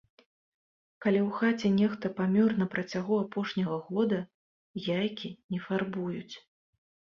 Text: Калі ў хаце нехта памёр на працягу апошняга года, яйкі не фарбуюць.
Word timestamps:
Калі 1.05 1.19
ў 1.27 1.41
хаце 1.41 1.67
нехта 1.81 2.11
памёр 2.21 2.49
на 2.63 2.67
працягу 2.77 3.21
апошняга 3.25 3.77
года, 3.91 4.19
яйкі 4.99 5.29
не 5.55 5.63
фарбуюць. 5.69 6.35